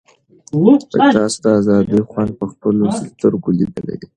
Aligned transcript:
تاسو 1.13 1.37
د 1.43 1.45
آزادۍ 1.59 1.99
خوند 2.09 2.31
په 2.39 2.45
خپلو 2.51 2.83
سترګو 2.99 3.49
لیدلی 3.59 3.95
دی. 3.99 4.07